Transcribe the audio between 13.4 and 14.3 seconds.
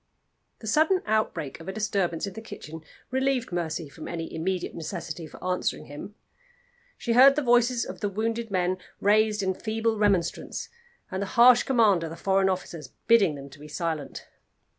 be silent.